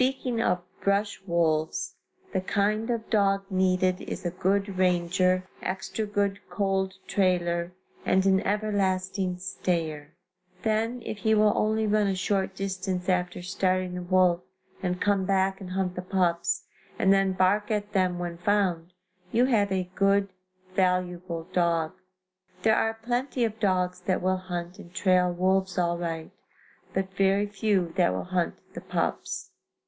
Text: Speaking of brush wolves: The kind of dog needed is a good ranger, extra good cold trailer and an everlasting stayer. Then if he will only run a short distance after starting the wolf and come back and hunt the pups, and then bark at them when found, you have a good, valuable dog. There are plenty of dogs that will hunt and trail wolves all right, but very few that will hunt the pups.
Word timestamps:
Speaking 0.00 0.40
of 0.40 0.62
brush 0.80 1.20
wolves: 1.26 1.96
The 2.32 2.40
kind 2.40 2.88
of 2.88 3.10
dog 3.10 3.44
needed 3.50 4.00
is 4.00 4.24
a 4.24 4.30
good 4.30 4.78
ranger, 4.78 5.44
extra 5.60 6.06
good 6.06 6.40
cold 6.48 6.94
trailer 7.06 7.74
and 8.06 8.24
an 8.24 8.40
everlasting 8.40 9.36
stayer. 9.36 10.14
Then 10.62 11.02
if 11.04 11.18
he 11.18 11.34
will 11.34 11.52
only 11.54 11.86
run 11.86 12.06
a 12.06 12.14
short 12.14 12.54
distance 12.56 13.10
after 13.10 13.42
starting 13.42 13.94
the 13.94 14.00
wolf 14.00 14.40
and 14.82 15.02
come 15.02 15.26
back 15.26 15.60
and 15.60 15.72
hunt 15.72 15.96
the 15.96 16.02
pups, 16.02 16.64
and 16.98 17.12
then 17.12 17.34
bark 17.34 17.70
at 17.70 17.92
them 17.92 18.18
when 18.18 18.38
found, 18.38 18.94
you 19.32 19.44
have 19.46 19.70
a 19.70 19.90
good, 19.96 20.30
valuable 20.74 21.44
dog. 21.52 21.92
There 22.62 22.76
are 22.76 22.94
plenty 22.94 23.44
of 23.44 23.60
dogs 23.60 24.00
that 24.00 24.22
will 24.22 24.38
hunt 24.38 24.78
and 24.78 24.94
trail 24.94 25.30
wolves 25.30 25.76
all 25.76 25.98
right, 25.98 26.30
but 26.94 27.12
very 27.12 27.44
few 27.46 27.92
that 27.96 28.14
will 28.14 28.24
hunt 28.24 28.54
the 28.72 28.80
pups. 28.80 29.48